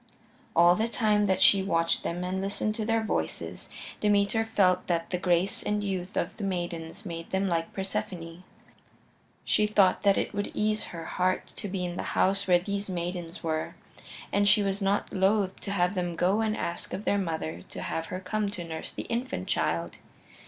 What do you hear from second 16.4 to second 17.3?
and ask of their